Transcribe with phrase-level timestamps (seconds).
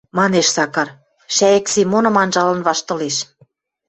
[0.17, 0.89] —манеш Сакар,
[1.35, 3.15] Шӓйӹк Семоным анжалын ваштылеш.